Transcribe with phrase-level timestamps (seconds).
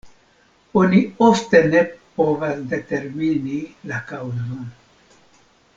[0.79, 1.83] Oni ofte ne
[2.21, 3.61] povas determini
[3.93, 4.65] la kaŭzon.